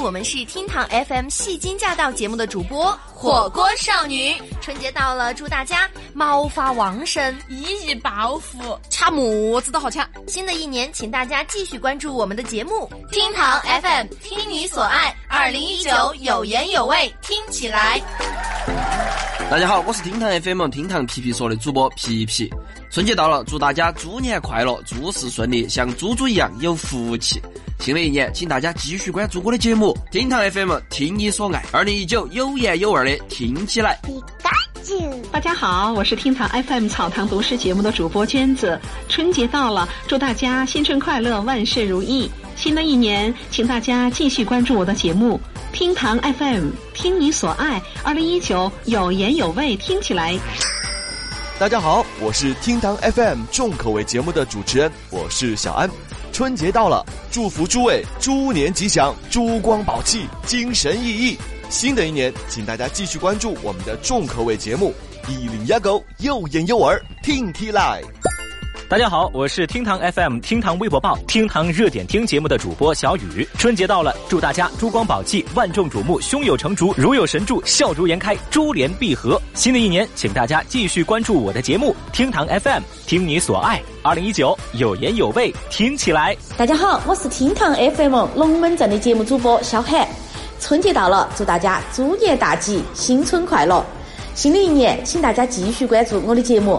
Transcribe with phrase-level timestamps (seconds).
[0.00, 4.34] 我们是厅堂 FM 戏精驾到节目的主播火锅少女。
[4.60, 10.08] 春节到了，祝大家毛发旺盛，熠熠爆富，掐么子都好掐。
[10.26, 15.14] 新的一年，请大家继续关注我们的节目厅堂 FM，听你所爱。
[15.28, 18.00] 二零一九有言有味，听起来。
[19.50, 22.48] 大家好，我是厅堂 FM 厅堂皮皮说的主播皮皮。
[22.90, 27.40] 春节到了，祝大家猪年快乐，诸事顺利，像猪猪一样有福气。
[27.82, 31.64] 新的一年，请大家继续关注我的节目《厅堂 FM》，听你所爱。
[31.72, 34.00] 二零一九有言有味的听起来。
[35.32, 38.80] 大家好，我是厅堂 FM 草堂读诗节目的主播娟子。
[39.08, 42.30] 春节到了，祝大家新春快乐，万事如意。
[42.54, 45.40] 新的一年，请大家继续关注我的节目
[45.76, 47.82] 《厅堂 FM》，听你所爱。
[48.04, 50.38] 二零一九有言有味，听起来。
[51.58, 55.90] 大家好，我是厅堂 FM 重口味节目的主持人，我是小安。
[56.32, 61.36] 春节到了，祝福诸位猪年吉祥，珠光宝气，精神奕奕。
[61.68, 64.94] 新的一年，请大家继续关注我们的重口味节目
[65.30, 68.00] 《一零鸭狗又眼又耳》，听起来。
[68.92, 73.48] 大家好，我是厅堂 FM、厅堂微博报、厅堂热点听节目的主播小雨。
[73.56, 79.40] 春节到了，祝大家珠光宝气，万众瞩目，胸有成竹，如有神助，笑逐颜开，珠联璧合。
[79.54, 83.80] 新的一年，请大家继续关注我的节目厅堂 FM，听你所爱。
[84.02, 86.36] 二零一九有言有味，听起来。
[86.58, 90.06] 大家好，我是厅堂 FM 龙门阵的节目主播小海。
[90.60, 93.82] 春节到了，祝大家猪年大吉，新春快乐。
[94.34, 96.78] 新的一年，请大家继续关注我的节目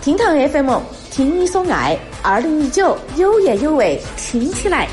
[0.00, 0.97] 厅堂 FM。
[1.10, 4.86] 听你所爱，二零一九有言有味，听起来。